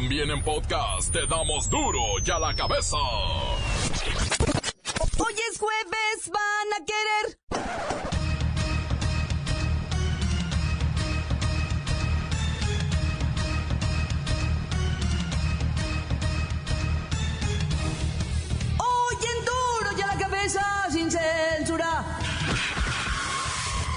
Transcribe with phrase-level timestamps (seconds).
[0.00, 2.96] También en podcast te damos duro y a la cabeza.
[5.18, 7.38] Hoy es jueves, van a querer.
[18.78, 22.20] Hoy en duro y a la cabeza, sin censura.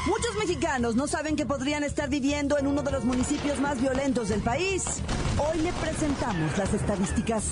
[0.07, 4.29] Muchos mexicanos no saben que podrían estar viviendo en uno de los municipios más violentos
[4.29, 5.03] del país.
[5.49, 7.43] Hoy le presentamos las estadísticas.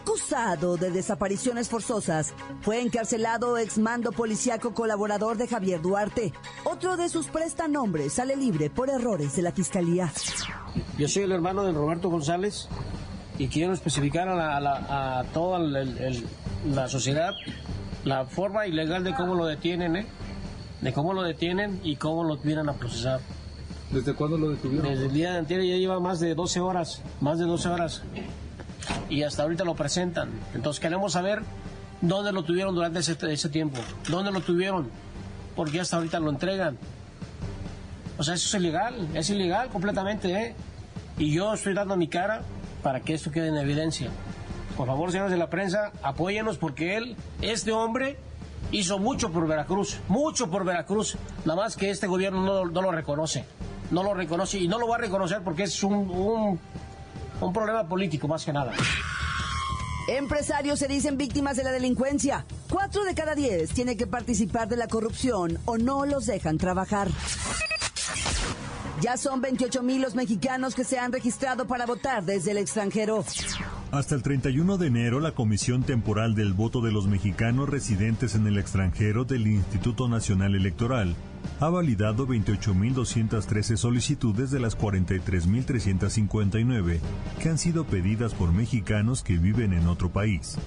[0.00, 2.32] Acusado de desapariciones forzosas,
[2.62, 6.32] fue encarcelado ex mando policíaco colaborador de Javier Duarte.
[6.64, 10.12] Otro de sus prestanombres sale libre por errores de la fiscalía.
[10.98, 12.68] Yo soy el hermano de Roberto González
[13.38, 17.32] y quiero especificar a, la- a la- toda la sociedad
[18.04, 20.06] la forma ilegal de cómo lo detienen, ¿eh?
[20.80, 23.20] De cómo lo detienen y cómo lo vienen a procesar.
[23.90, 24.88] ¿Desde cuándo lo detuvieron?
[24.88, 28.02] Desde el día de anterior ya lleva más de 12 horas, más de 12 horas.
[29.08, 30.30] Y hasta ahorita lo presentan.
[30.54, 31.42] Entonces queremos saber
[32.00, 33.80] dónde lo tuvieron durante ese, ese tiempo.
[34.08, 34.88] ¿Dónde lo tuvieron?
[35.54, 36.76] Porque hasta ahorita lo entregan.
[38.18, 40.54] O sea, eso es ilegal, es ilegal completamente, ¿eh?
[41.18, 42.42] Y yo estoy dando mi cara
[42.82, 44.10] para que esto quede en evidencia.
[44.76, 48.18] Por favor, señores de la prensa, apóyenos porque él, este hombre,
[48.72, 51.16] hizo mucho por Veracruz, mucho por Veracruz.
[51.44, 53.44] Nada más que este gobierno no, no lo reconoce,
[53.90, 56.58] no lo reconoce y no lo va a reconocer porque es un,
[57.40, 58.72] un, problema político más que nada.
[60.08, 62.44] Empresarios se dicen víctimas de la delincuencia.
[62.70, 67.08] Cuatro de cada diez tiene que participar de la corrupción o no los dejan trabajar.
[69.00, 73.24] Ya son 28 mil los mexicanos que se han registrado para votar desde el extranjero.
[73.96, 78.46] Hasta el 31 de enero, la Comisión Temporal del Voto de los Mexicanos Residentes en
[78.46, 81.16] el extranjero del Instituto Nacional Electoral
[81.60, 87.00] ha validado 28.213 solicitudes de las 43.359
[87.40, 90.58] que han sido pedidas por mexicanos que viven en otro país.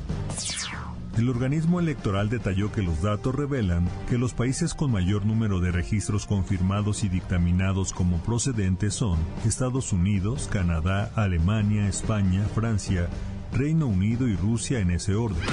[1.20, 5.70] El organismo electoral detalló que los datos revelan que los países con mayor número de
[5.70, 13.10] registros confirmados y dictaminados como procedentes son Estados Unidos, Canadá, Alemania, España, Francia,
[13.52, 15.44] Reino Unido y Rusia en ese orden.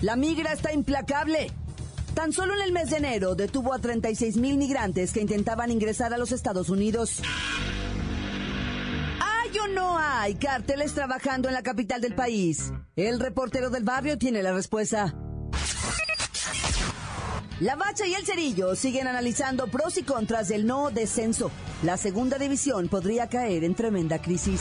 [0.00, 1.52] La migra está implacable.
[2.14, 6.12] Tan solo en el mes de enero detuvo a 36 mil migrantes que intentaban ingresar
[6.12, 7.22] a los Estados Unidos.
[9.58, 12.72] ¿Hay o no hay cárteles trabajando en la capital del país?
[12.96, 15.14] El reportero del barrio tiene la respuesta.
[17.60, 21.50] La Bacha y el Cerillo siguen analizando pros y contras del no descenso.
[21.82, 24.60] La segunda división podría caer en tremenda crisis.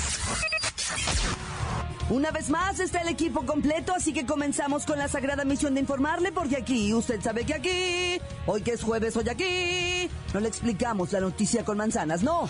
[2.10, 5.82] Una vez más está el equipo completo, así que comenzamos con la sagrada misión de
[5.82, 10.48] informarle, porque aquí, usted sabe que aquí, hoy que es jueves, hoy aquí, no le
[10.48, 12.50] explicamos la noticia con manzanas, no.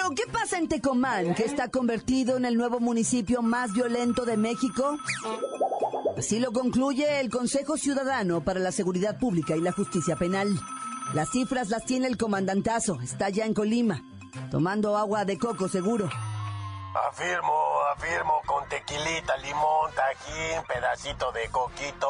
[0.00, 4.38] Pero, ¿qué pasa en Tecomán, que está convertido en el nuevo municipio más violento de
[4.38, 4.96] México?
[6.16, 10.48] Así lo concluye el Consejo Ciudadano para la Seguridad Pública y la Justicia Penal.
[11.12, 14.02] Las cifras las tiene el comandantazo, está ya en Colima,
[14.50, 16.08] tomando agua de coco seguro.
[17.10, 17.52] Afirmo,
[17.94, 22.08] afirmo, con tequilita, limón, tajín, pedacito de coquito.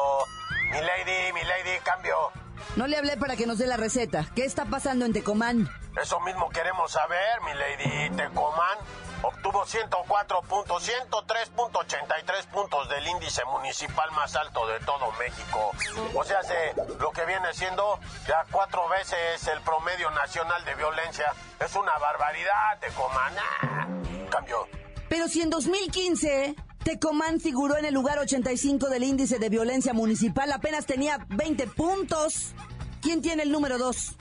[0.71, 2.40] Mi lady, mi lady, cambio.
[2.75, 4.27] No le hablé para que nos dé la receta.
[4.35, 5.69] ¿Qué está pasando en Tecomán?
[6.01, 8.09] Eso mismo queremos saber, mi lady.
[8.15, 8.77] Tecomán
[9.23, 15.71] obtuvo 104.103.83 puntos del índice municipal más alto de todo México.
[16.15, 21.33] O sea, se, lo que viene siendo ya cuatro veces el promedio nacional de violencia.
[21.59, 23.33] Es una barbaridad, Tecomán.
[23.61, 23.87] Ah,
[24.29, 24.67] Cambio.
[25.09, 30.51] Pero si en 2015 Tecomán figuró en el lugar 85 del índice de violencia municipal,
[30.51, 32.53] apenas tenía 20 puntos.
[33.01, 34.15] ¿Quién tiene el número 2?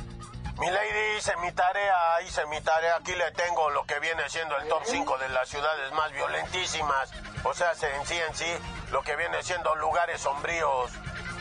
[0.59, 1.97] Mi lady, hice mi tarea,
[2.27, 2.97] hice mi tarea.
[2.97, 7.11] Aquí le tengo lo que viene siendo el top 5 de las ciudades más violentísimas.
[7.45, 8.45] O sea, se- en sí, en sí,
[8.93, 10.91] lo que viene siendo lugares sombríos,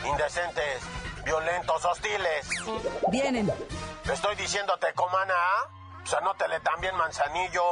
[0.06, 0.82] indecentes,
[1.24, 2.48] violentos, hostiles.
[3.10, 3.52] Vienen.
[4.10, 5.68] Estoy diciendo Tecomana, ¿ah?
[6.10, 7.62] Pues anótele también Manzanillo,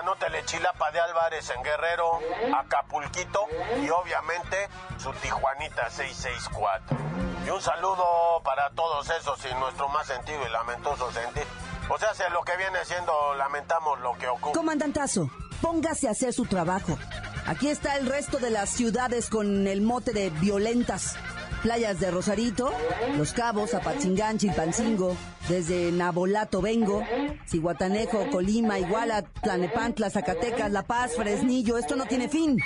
[0.00, 2.20] anótele Chilapa de Álvarez en Guerrero,
[2.56, 3.46] Acapulquito
[3.82, 6.96] y obviamente su Tijuanita 664.
[7.44, 11.42] Y un saludo para todos esos sin nuestro más sentido y lamentoso sentir.
[11.88, 14.52] O sea, si lo que viene siendo lamentamos lo que ocurre.
[14.52, 15.28] Comandantazo,
[15.60, 16.96] póngase a hacer su trabajo.
[17.48, 21.16] Aquí está el resto de las ciudades con el mote de violentas.
[21.64, 22.72] Playas de Rosarito,
[23.16, 25.16] Los Cabos, Apatzingán, Chilpancingo,
[25.48, 27.02] desde Nabolato Vengo,
[27.46, 31.78] Cihuatanejo, Colima, Iguala, Tlanepantla, Zacatecas, La Paz, Fresnillo.
[31.78, 32.58] Esto no tiene fin.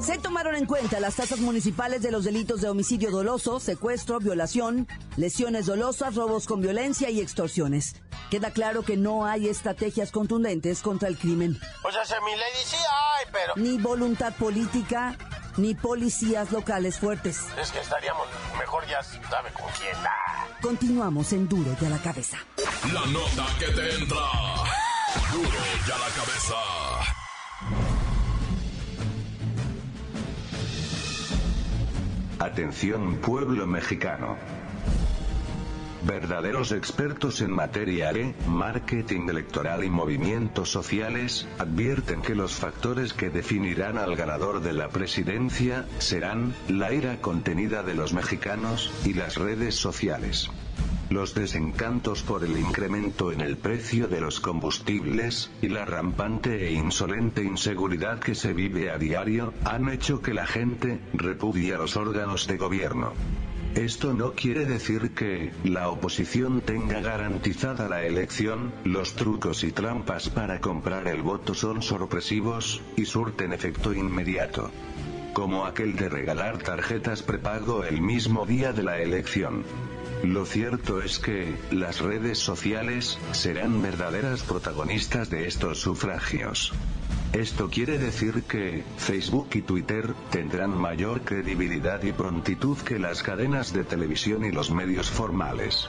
[0.00, 4.88] Se tomaron en cuenta las tasas municipales de los delitos de homicidio doloso, secuestro, violación,
[5.16, 7.96] lesiones dolosas, robos con violencia y extorsiones.
[8.30, 11.58] Queda claro que no hay estrategias contundentes contra el crimen.
[11.82, 13.54] O sea, se mi lady sí hay, pero...
[13.56, 15.18] Ni voluntad política,
[15.56, 17.44] ni policías locales fuertes.
[17.60, 18.26] Es que estaríamos
[18.58, 19.96] mejor ya sabe con quién.
[19.96, 20.29] Ah.
[20.60, 22.36] Continuamos en Duro y a la cabeza.
[22.92, 24.18] La nota que te entra.
[25.32, 26.54] Duro y a la cabeza.
[32.38, 34.36] Atención pueblo mexicano.
[36.02, 43.28] Verdaderos expertos en materia de marketing electoral y movimientos sociales advierten que los factores que
[43.28, 49.36] definirán al ganador de la presidencia serán la ira contenida de los mexicanos y las
[49.36, 50.50] redes sociales.
[51.10, 56.72] Los desencantos por el incremento en el precio de los combustibles, y la rampante e
[56.72, 61.96] insolente inseguridad que se vive a diario, han hecho que la gente repudie a los
[61.96, 63.12] órganos de gobierno.
[63.74, 70.28] Esto no quiere decir que la oposición tenga garantizada la elección, los trucos y trampas
[70.28, 74.72] para comprar el voto son sorpresivos, y surten efecto inmediato.
[75.34, 79.64] Como aquel de regalar tarjetas prepago el mismo día de la elección.
[80.24, 86.72] Lo cierto es que, las redes sociales, serán verdaderas protagonistas de estos sufragios.
[87.32, 93.72] Esto quiere decir que, Facebook y Twitter, tendrán mayor credibilidad y prontitud que las cadenas
[93.72, 95.88] de televisión y los medios formales.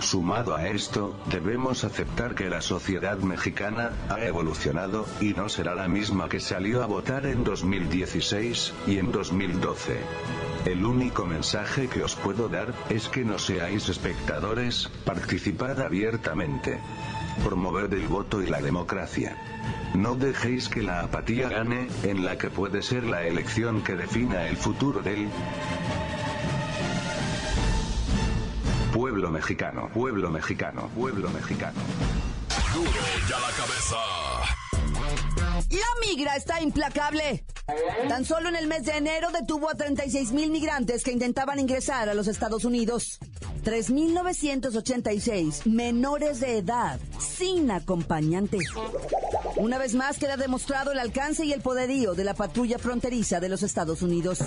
[0.00, 5.86] Sumado a esto, debemos aceptar que la sociedad mexicana, ha evolucionado, y no será la
[5.86, 10.00] misma que salió a votar en 2016, y en 2012.
[10.64, 16.78] El único mensaje que os puedo dar, es que no seáis espectadores, participad abiertamente.
[17.44, 19.36] Promover el voto y la democracia.
[19.94, 24.46] No dejéis que la apatía gane, en la que puede ser la elección que defina
[24.46, 25.28] el futuro del
[28.92, 31.80] pueblo mexicano, pueblo mexicano, pueblo mexicano.
[32.72, 32.90] Duro
[33.28, 34.31] y a la cabeza.
[35.72, 37.44] La migra está implacable.
[38.06, 42.10] Tan solo en el mes de enero detuvo a 36 mil migrantes que intentaban ingresar
[42.10, 43.18] a los Estados Unidos.
[43.64, 48.58] 3.986 menores de edad sin acompañante.
[49.56, 53.48] Una vez más queda demostrado el alcance y el poderío de la patrulla fronteriza de
[53.48, 54.40] los Estados Unidos.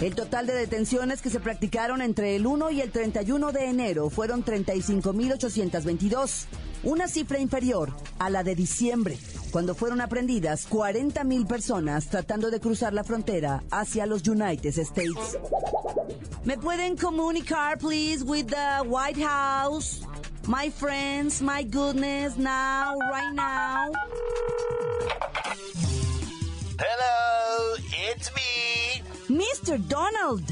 [0.00, 4.10] El total de detenciones que se practicaron entre el 1 y el 31 de enero
[4.10, 6.44] fueron 35.822,
[6.82, 9.16] una cifra inferior a la de diciembre,
[9.56, 15.38] cuando fueron aprendidas 40.000 personas tratando de cruzar la frontera hacia los United States.
[16.44, 20.02] ¿Me pueden comunicar, please, with the White House?
[20.46, 23.92] My friends, my goodness, now, right now.
[26.78, 27.76] Hello,
[28.10, 29.02] it's me.
[29.30, 29.78] Mr.
[29.88, 30.44] Donald.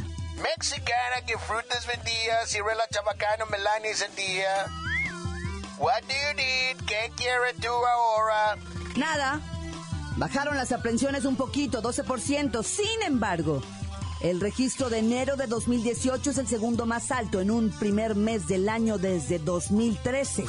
[0.43, 4.67] Mexicana que frutas vendía, Cirela Chabacano Melania día.
[5.79, 6.79] What do you need?
[6.87, 8.57] ¿Qué quieres tú ahora?
[8.97, 9.41] Nada.
[10.17, 12.63] Bajaron las aprehensiones un poquito, 12%.
[12.63, 13.61] Sin embargo,
[14.21, 18.47] el registro de enero de 2018 es el segundo más alto en un primer mes
[18.47, 20.47] del año desde 2013.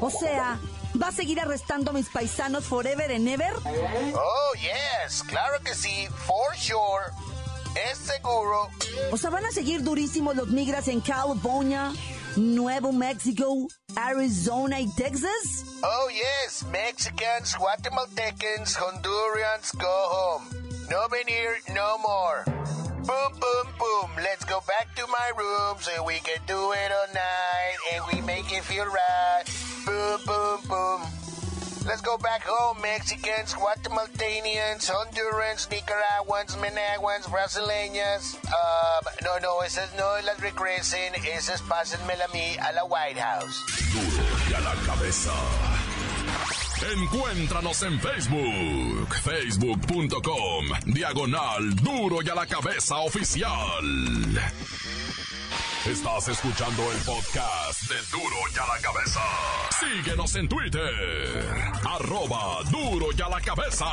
[0.00, 0.58] O sea,
[1.00, 3.54] ¿va a seguir arrestando a mis paisanos forever and ever?
[3.64, 7.04] Oh, yes, claro que sí, for sure.
[7.90, 8.68] Es seguro.
[9.12, 11.92] O sea, ¿van a seguir durísimos los migras en California,
[12.36, 13.66] Nuevo México,
[13.96, 15.64] Arizona y Texas?
[15.82, 20.44] Oh, yes, Mexicans, Guatemaltecans, Hondurans, go home.
[20.90, 22.44] No venir, no more.
[23.06, 24.10] Boom, boom, boom.
[24.18, 28.20] Let's go back to my room so we can do it all night and we
[28.26, 29.44] make it feel right.
[29.86, 31.15] Boom, boom, boom.
[31.86, 38.34] Let's go back home, Mexicans, Guatemaltanians, Hondurans, Nicaraguans, Managuans, Brasileñas.
[38.44, 43.56] Um, no, no, esas no las regresen, esas pásenmela a mí a la White House.
[43.92, 45.32] Duro y a la cabeza.
[46.92, 53.84] Encuéntranos en Facebook, facebook.com, diagonal duro y a la cabeza oficial.
[55.90, 59.20] Estás escuchando el podcast de Duro y a la cabeza.
[59.78, 61.48] Síguenos en Twitter,
[61.88, 63.86] arroba duro y a la cabeza.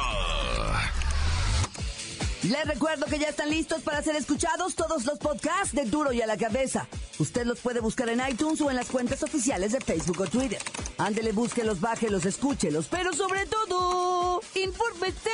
[2.42, 6.22] Les recuerdo que ya están listos para ser escuchados todos los podcasts de Duro y
[6.22, 6.88] a la Cabeza.
[7.20, 10.62] Usted los puede buscar en iTunes o en las cuentas oficiales de Facebook o Twitter.
[10.98, 15.30] Ándele, búsquelos, bájelos, escúchelos, pero sobre todo, infórmese.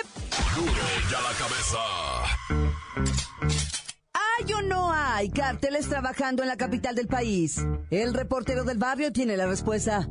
[0.56, 0.72] Duro
[1.10, 3.29] y a la cabeza.
[5.20, 7.58] ¿Hay cárteles trabajando en la capital del país?
[7.92, 10.08] El reportero del barrio tiene la respuesta.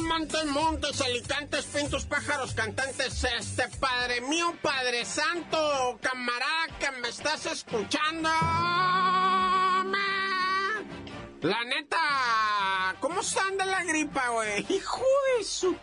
[0.00, 7.46] Montes, montes, alicantes, pintos, pájaros, cantantes, este Padre mío, Padre Santo, camarada que me estás
[7.46, 8.28] escuchando.
[11.40, 14.66] La neta, ¿cómo están de la gripa, güey?
[14.68, 15.06] Hijo
[15.38, 15.74] de su...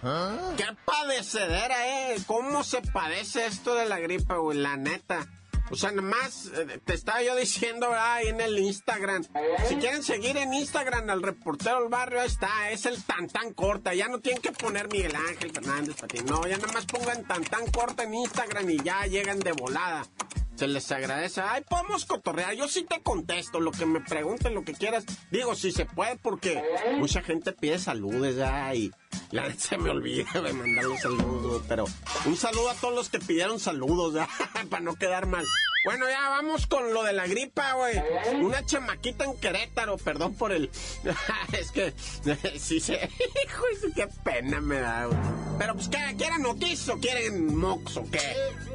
[0.55, 2.17] Qué padecedera, eh.
[2.27, 4.59] ¿Cómo se padece esto de la gripa, güey?
[4.59, 5.27] La neta.
[5.71, 9.25] O sea, nomás eh, te estaba yo diciendo ahí en el Instagram.
[9.67, 12.69] Si quieren seguir en Instagram al reportero del barrio, ahí está.
[12.71, 13.93] Es el tan tan corta.
[13.93, 16.19] Ya no tienen que poner Miguel Ángel Fernández para ti.
[16.25, 20.05] No, ya nada más pongan tan tan corta en Instagram y ya llegan de volada.
[20.55, 21.41] Se les agradece.
[21.41, 22.53] Ay, podemos cotorrear.
[22.53, 25.05] Yo sí te contesto lo que me pregunten, lo que quieras.
[25.31, 26.63] Digo, si se puede, porque
[26.97, 28.91] mucha gente pide saludos ya y
[29.31, 31.63] la neta se me olvida de mandar un saludo.
[31.67, 31.85] Pero
[32.25, 34.29] un saludo a todos los que pidieron saludos ya,
[34.69, 35.45] para no quedar mal.
[35.83, 38.01] Bueno, ya vamos con lo de la gripa, güey.
[38.41, 40.69] Una chamaquita en Querétaro, perdón por el.
[41.51, 41.93] es que
[42.57, 42.93] sí se.
[43.45, 43.63] Hijo,
[43.93, 45.19] qué pena me da, güey.
[45.59, 46.15] Pero pues, ¿qué?
[46.17, 48.21] ¿Quieren noticias o quieren mox o qué?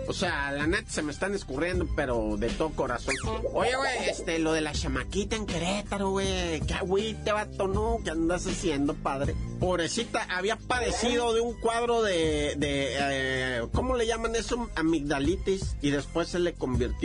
[0.06, 3.14] O sea, la neta se me están escurriendo, pero de todo corazón.
[3.52, 6.60] Oye, güey, este, lo de la chamaquita en Querétaro, güey.
[6.60, 8.00] Qué agüite, vato, ¿no?
[8.04, 9.34] ¿Qué andas haciendo, padre?
[9.58, 12.54] Pobrecita, había padecido de un cuadro de.
[12.56, 14.68] de eh, ¿Cómo le llaman eso?
[14.76, 15.76] Amigdalitis.
[15.80, 16.97] Y después se le convirtió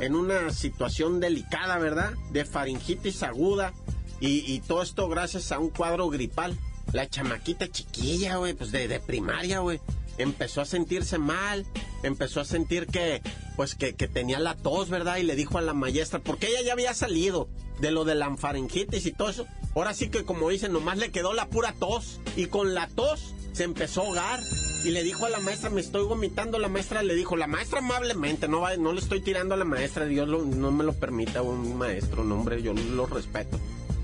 [0.00, 2.12] en una situación delicada, ¿verdad?
[2.32, 3.72] De faringitis aguda.
[4.20, 6.56] Y, y todo esto gracias a un cuadro gripal.
[6.92, 9.80] La chamaquita chiquilla, güey, pues de, de primaria, güey
[10.18, 11.66] empezó a sentirse mal,
[12.02, 13.22] empezó a sentir que,
[13.56, 15.16] pues que, que, tenía la tos, ¿verdad?
[15.16, 17.48] Y le dijo a la maestra, porque ella ya había salido
[17.80, 19.46] de lo de la faringitis y todo eso.
[19.74, 22.20] Ahora sí que como dicen, nomás le quedó la pura tos.
[22.36, 24.40] Y con la tos se empezó a ahogar.
[24.84, 26.58] Y le dijo a la maestra, me estoy vomitando.
[26.58, 29.64] La maestra le dijo, la maestra amablemente, no, va, no le estoy tirando a la
[29.64, 33.58] maestra, Dios no me lo permita un maestro, no hombre, yo lo respeto.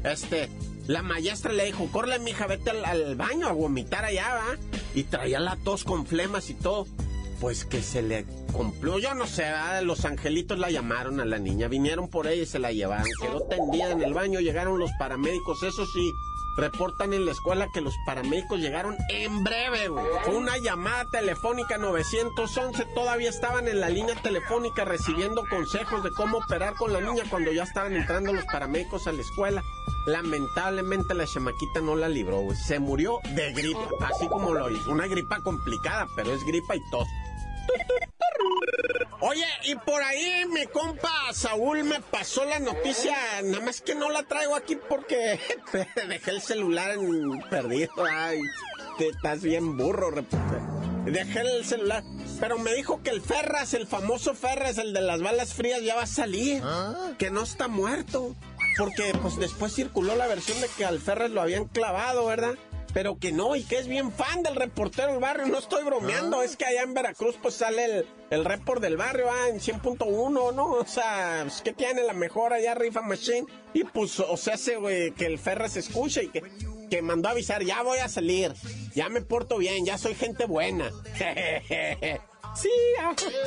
[0.05, 0.49] Este,
[0.87, 4.59] la maestra le dijo, corre mija, vete al, baño a vomitar allá, ¿va?
[4.95, 6.87] Y traía la tos con flemas y todo.
[7.41, 9.45] Pues que se le cumplió, yo no sé,
[9.83, 13.07] los angelitos la llamaron a la niña, vinieron por ella y se la llevaron.
[13.21, 16.13] Quedó tendida en el baño, llegaron los paramédicos, eso sí,
[16.61, 20.05] reportan en la escuela que los paramédicos llegaron en breve, güey.
[20.25, 26.39] Fue una llamada telefónica 911, todavía estaban en la línea telefónica recibiendo consejos de cómo
[26.39, 29.63] operar con la niña cuando ya estaban entrando los paramédicos a la escuela.
[30.07, 32.57] Lamentablemente la chamaquita no la libró, güey.
[32.57, 34.91] Se murió de gripa, así como lo hizo.
[34.91, 37.09] Una gripa complicada, pero es gripa y tos.
[39.21, 44.09] Oye, y por ahí mi compa Saúl me pasó la noticia, nada más que no
[44.09, 45.39] la traigo aquí porque
[46.09, 47.93] dejé el celular en perdido.
[48.11, 48.41] Ay,
[48.99, 50.11] te estás bien burro,
[51.05, 52.03] Dejé el celular,
[52.39, 55.97] pero me dijo que el Ferras, el famoso Ferras, el de las balas frías, ya
[55.97, 56.63] va a salir.
[56.65, 57.13] ¿Ah?
[57.19, 58.37] Que no está muerto.
[58.77, 62.55] Porque pues después circuló la versión de que al Ferras lo habían clavado, ¿verdad?
[62.93, 66.41] Pero que no, y que es bien fan del reportero del barrio, no estoy bromeando,
[66.41, 66.45] ah.
[66.45, 70.55] es que allá en Veracruz pues sale el, el report del barrio, ah, en 100.1,
[70.55, 70.67] ¿no?
[70.73, 74.77] O sea, pues, que tiene la mejor allá Rifa Machine, y pues, o sea, hace,
[74.77, 76.43] güey, que el Ferra se escuche y que,
[76.91, 78.53] que mandó a avisar, ya voy a salir,
[78.95, 80.91] ya me porto bien, ya soy gente buena.
[82.55, 82.71] Sí,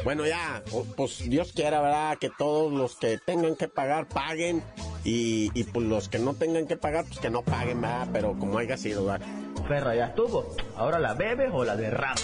[0.03, 0.63] bueno, ya,
[0.95, 2.17] pues Dios quiera, ¿verdad?
[2.17, 4.63] Que todos los que tengan que pagar, paguen.
[5.03, 8.07] Y, y pues los que no tengan que pagar, pues que no paguen, ¿verdad?
[8.13, 9.25] Pero como haya sido, ¿verdad?
[9.67, 10.55] Ferra ya estuvo.
[10.75, 12.23] Ahora la bebes o la derramas.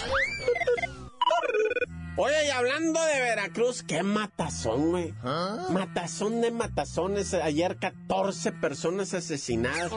[2.16, 5.14] Oye, y hablando de Veracruz, qué matazón, güey.
[5.22, 5.68] ¿Ah?
[5.70, 7.32] Matazón de matazones.
[7.32, 9.90] Ayer 14 personas asesinadas.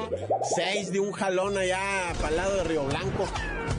[0.56, 3.28] 6 de un jalón allá para el lado de Río Blanco.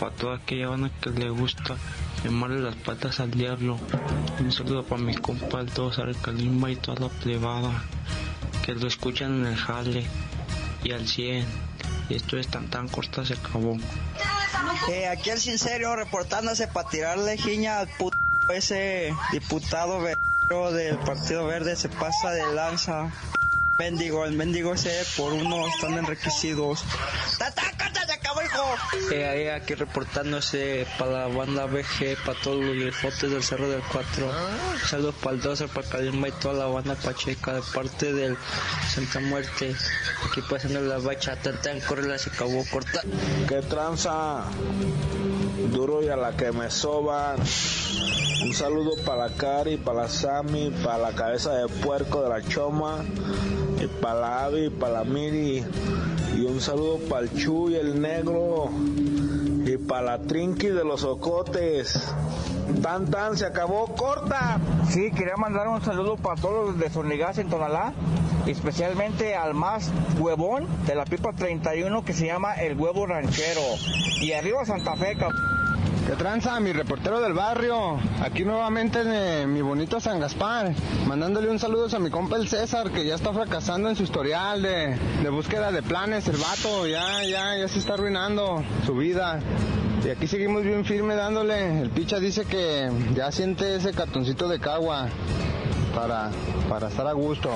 [0.00, 1.76] para toda aquella banda que le gusta
[2.24, 3.78] llamarle las patas al diablo.
[4.40, 7.84] Un saludo para mi compa el al Kalimba y toda la plebada
[8.64, 10.06] que lo escuchan en el jale
[10.82, 11.44] y al 100.
[12.08, 13.76] Y esto es tan tan corta, se acabó.
[14.90, 18.16] Eh, aquí el sincero reportándose para tirarle giña al puto
[18.48, 20.00] ese diputado
[20.48, 23.10] del Partido Verde se pasa de lanza.
[23.78, 26.84] Mendigo, el mendigo ese por uno están enriquecidos.
[27.36, 27.62] ¡Tata,
[28.06, 29.12] se acabó, hijo!
[29.12, 33.82] Eh, ahí aquí reportándose para la banda BG, para todos los viejotes del Cerro del
[33.90, 34.32] 4.
[34.86, 38.36] Saludos para el 12, para Kalimba y toda la banda Pacheca de parte del
[38.88, 39.74] Santa Muerte.
[40.30, 43.02] Aquí pasando la bacha, tan corre se acabó corta.
[43.48, 44.44] ¡Qué tranza!
[45.72, 47.36] Duro y a la que me soban.
[48.42, 52.98] Un saludo para Cari, para Sami, para la cabeza de puerco de la Choma,
[53.80, 55.64] y para la Avi, para la Miri.
[56.36, 58.68] Y un saludo para el Chu y el Negro.
[59.64, 62.14] Y para la Trinqui de los Ocotes.
[62.82, 64.60] Tan tan, se acabó, corta.
[64.90, 67.94] Sí, quería mandar un saludo para todos los de Sonigas en Tonalá,
[68.46, 73.62] especialmente al más huevón de la pipa 31 que se llama el huevo ranchero.
[74.20, 75.55] Y arriba Santa Fe, cabrón.
[76.06, 76.60] ¿Qué tranza?
[76.60, 77.98] Mi reportero del barrio.
[78.22, 79.00] Aquí nuevamente
[79.42, 80.72] en mi bonito San Gaspar.
[81.04, 84.62] Mandándole un saludo a mi compa el César, que ya está fracasando en su historial
[84.62, 86.28] de, de búsqueda de planes.
[86.28, 89.40] El vato ya, ya, ya se está arruinando su vida.
[90.04, 91.80] Y aquí seguimos bien firme dándole.
[91.80, 95.08] El picha dice que ya siente ese cartoncito de cagua
[95.96, 96.30] para,
[96.68, 97.50] para estar a gusto.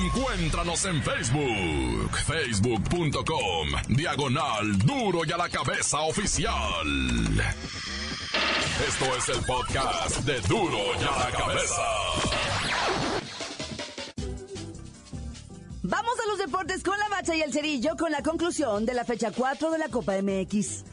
[0.00, 6.86] Encuéntranos en Facebook, facebook.com, diagonal duro y a la cabeza oficial.
[8.88, 11.82] Esto es el podcast de duro y a la cabeza.
[15.82, 19.04] Vamos a los deportes con la bacha y el cerillo con la conclusión de la
[19.04, 20.84] fecha 4 de la Copa MX.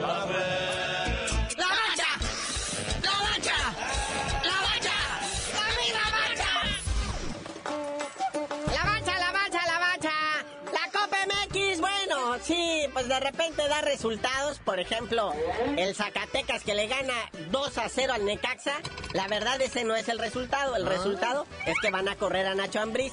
[0.00, 0.57] pues
[13.18, 14.58] de repente da resultados.
[14.60, 15.32] Por ejemplo,
[15.76, 17.14] el Zacatecas que le gana
[17.50, 18.74] 2 a 0 al Necaxa.
[19.12, 20.76] La verdad, ese no es el resultado.
[20.76, 20.90] El ah.
[20.90, 23.12] resultado es que van a correr a Nacho Ambriz.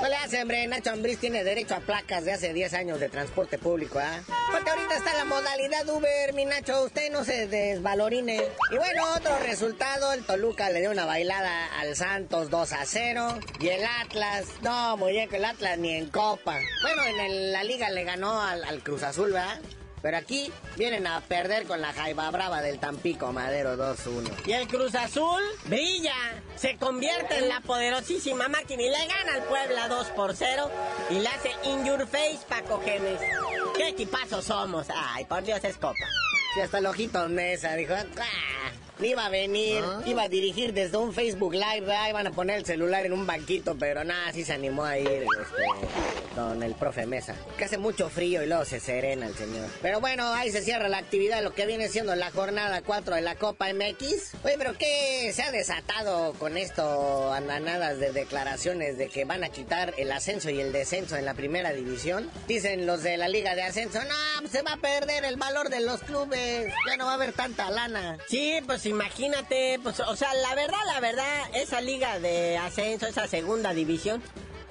[0.00, 0.66] No le hace, hombre.
[0.66, 4.20] Nacho Ambriz tiene derecho a placas de hace 10 años de transporte público, ¿ah?
[4.50, 6.84] Porque ahorita está la modalidad Uber, mi Nacho.
[6.84, 8.42] Usted no se desvalorine.
[8.70, 10.12] Y bueno, otro resultado.
[10.14, 13.38] El Toluca le dio una bailada al Santos 2 a 0.
[13.60, 16.58] Y el Atlas, no, muñeco, el Atlas ni en Copa.
[16.82, 19.60] Bueno, en la Liga le ganó al, Cruz Azul, ¿verdad?
[20.02, 24.46] Pero aquí vienen a perder con la Jaiba Brava del Tampico Madero 2-1.
[24.46, 26.14] Y el Cruz Azul brilla,
[26.56, 30.70] se convierte en la poderosísima máquina y le gana al Puebla 2 por 0
[31.10, 33.20] y le hace in your face Paco Gemes.
[33.76, 34.86] ¿Qué equipazo somos?
[34.94, 35.94] Ay, por Dios es copa.
[36.54, 38.89] Si hasta el ojito Mesa dijo, ¡ah!
[39.08, 40.02] Iba a venir, ah.
[40.06, 43.76] iba a dirigir desde un Facebook Live, iban a poner el celular en un banquito,
[43.78, 47.34] pero nada, sí se animó a ir este, con el profe Mesa.
[47.56, 49.68] Que hace mucho frío y luego se serena el señor.
[49.82, 53.20] Pero bueno, ahí se cierra la actividad, lo que viene siendo la jornada 4 de
[53.22, 54.34] la Copa MX.
[54.44, 57.32] Oye, pero ¿qué se ha desatado con esto?
[57.32, 61.34] Andanadas de declaraciones de que van a quitar el ascenso y el descenso en la
[61.34, 62.30] primera división.
[62.46, 65.68] Dicen los de la Liga de Ascenso, no, pues se va a perder el valor
[65.68, 68.18] de los clubes, ya no va a haber tanta lana.
[68.28, 73.06] Sí, pues sí imagínate, pues, o sea, la verdad, la verdad, esa liga de ascenso,
[73.06, 74.22] esa segunda división,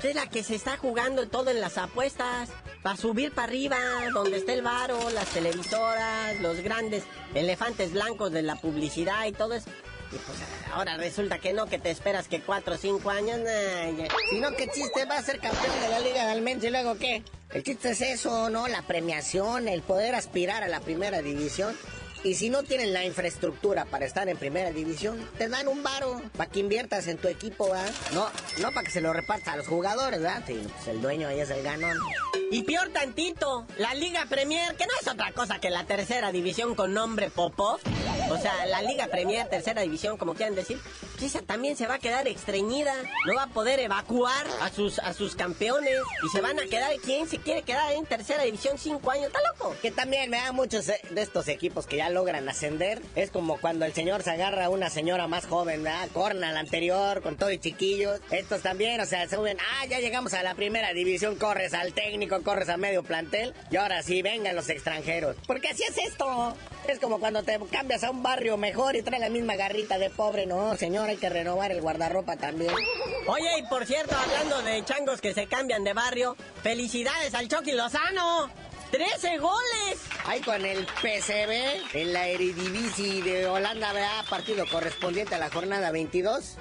[0.03, 2.49] es la que se está jugando todo en las apuestas.
[2.83, 3.77] Para subir para arriba,
[4.13, 7.03] donde está el varo, las televisoras, los grandes
[7.33, 9.69] elefantes blancos de la publicidad y todo eso.
[10.11, 10.37] Y pues
[10.73, 13.41] ahora resulta que no, que te esperas que cuatro o cinco años.
[14.29, 16.97] Si no, ¿qué chiste va a ser campeón de la Liga de Almense y luego
[16.97, 17.21] qué?
[17.51, 18.67] El chiste es eso, ¿no?
[18.69, 21.75] La premiación, el poder aspirar a la primera división.
[22.23, 26.21] Y si no tienen la infraestructura para estar en primera división, te dan un varo
[26.35, 27.91] para que inviertas en tu equipo, ¿verdad?
[28.13, 28.27] No,
[28.59, 30.43] no para que se lo repartas a los jugadores, ¿verdad?
[30.45, 31.97] Sí, pues el dueño ahí es el ganón.
[32.51, 36.75] Y peor tantito, la Liga Premier, que no es otra cosa que la tercera división
[36.75, 37.79] con nombre Popov.
[38.29, 40.79] O sea, la Liga Premier, tercera división, como quieran decir,
[41.25, 42.93] esa también se va a quedar estreñida.
[43.25, 45.97] No va a poder evacuar a sus, a sus campeones.
[46.25, 49.27] Y se van a quedar, ¿quién se quiere quedar en tercera división cinco años?
[49.27, 49.75] ¿Está loco?
[49.81, 53.01] Que también me da muchos de estos equipos que ya logran ascender.
[53.15, 56.09] Es como cuando el señor se agarra a una señora más joven, ¿verdad?
[56.13, 58.19] Corna la anterior, con todo y chiquillos.
[58.31, 61.93] Estos también, o sea, se suben, ah, ya llegamos a la primera división, corres al
[61.93, 63.53] técnico, corres a medio plantel.
[63.71, 65.35] Y ahora sí, vengan los extranjeros.
[65.47, 66.55] Porque así es esto.
[66.87, 70.09] Es como cuando te cambias a un barrio mejor y trae la misma garrita de
[70.09, 70.45] pobre.
[70.45, 72.73] No, señor, hay que renovar el guardarropa también.
[73.27, 77.73] Oye, y por cierto, hablando de changos que se cambian de barrio, felicidades al Chucky
[77.73, 78.49] Lozano.
[78.91, 79.99] ¡13 goles!
[80.25, 84.25] Ahí con el PCB en la Eredivisie de Holanda, ¿verdad?
[84.29, 86.57] Partido correspondiente a la jornada 22.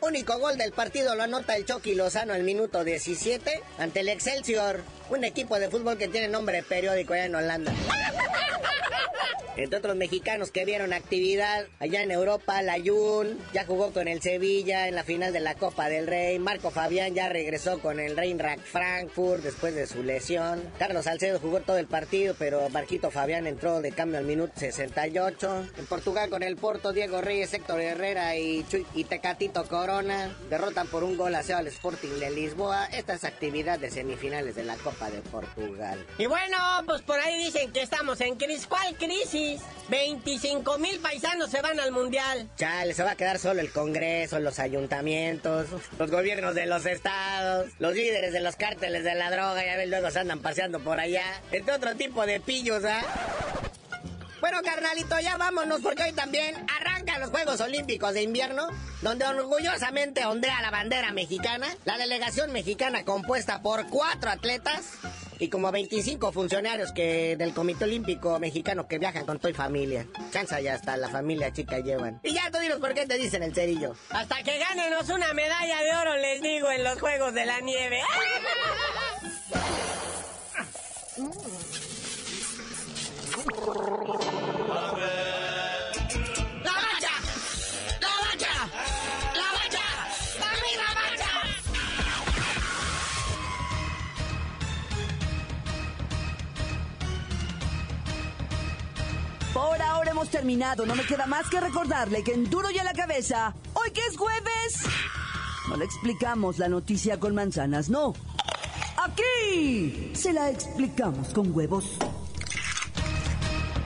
[0.00, 4.82] Único gol del partido lo anota el Chucky Lozano al minuto 17 ante el Excelsior,
[5.10, 7.72] un equipo de fútbol que tiene nombre periódico allá en Holanda.
[9.56, 14.88] Entre otros mexicanos que vieron actividad allá en Europa, Layun ya jugó con el Sevilla
[14.88, 16.38] en la final de la Copa del Rey.
[16.38, 20.62] Marco Fabián ya regresó con el Reinrack Frankfurt después de su lesión.
[20.78, 25.66] Carlos Salcedo jugó todo el partido, pero Marquito Fabián entró de cambio al minuto 68.
[25.78, 30.86] En Portugal con el Porto, Diego Reyes, Héctor Herrera y, Chuy, y Tecatito Corona derrotan
[30.86, 32.86] por un gol hacia el Sporting de Lisboa.
[32.86, 36.04] Esta es actividad de semifinales de la Copa de Portugal.
[36.18, 38.66] Y bueno, pues por ahí dicen que estamos en crisis.
[38.66, 39.60] ¿Cuál crisis?
[39.88, 42.48] 25 mil paisanos se van al mundial.
[42.56, 45.66] Chale, se va a quedar solo el Congreso, los ayuntamientos,
[45.98, 49.90] los gobiernos de los estados, los líderes de los cárteles de la droga, ya ven,
[49.90, 51.24] luego se andan paseando por allá.
[51.50, 53.02] Entre otro tipo de pillos, ¿ah?
[54.40, 58.68] Bueno, carnalito, ya vámonos porque hoy también arrancan los Juegos Olímpicos de Invierno,
[59.02, 64.98] donde orgullosamente ondea la bandera mexicana, la delegación mexicana compuesta por cuatro atletas
[65.40, 70.06] y como 25 funcionarios que del Comité Olímpico Mexicano que viajan con toda familia.
[70.30, 72.20] Chanza ya hasta la familia chica llevan.
[72.22, 73.94] Y ya tú dinos por qué te dicen el cerillo.
[74.10, 78.02] Hasta que ganenos una medalla de oro, les digo, en los Juegos de la Nieve.
[100.30, 100.86] terminado.
[100.86, 104.00] No me queda más que recordarle que en Duro y a la cabeza, hoy que
[104.06, 104.84] es jueves,
[105.68, 108.14] no le explicamos la noticia con manzanas, no.
[108.96, 111.96] Aquí se la explicamos con huevos.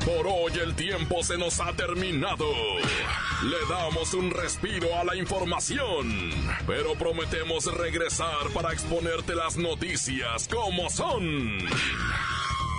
[0.04, 2.46] Por hoy el tiempo se nos ha terminado.
[3.42, 6.30] Le damos un respiro a la información,
[6.66, 11.58] pero prometemos regresar para exponerte las noticias como son.